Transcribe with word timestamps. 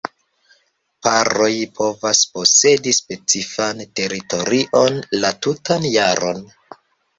Paroj 1.07 1.49
povas 1.79 2.21
posedi 2.37 2.95
specifan 3.01 3.85
teritorion 4.01 5.01
la 5.21 5.33
tutan 5.47 5.89
jaron. 6.01 6.45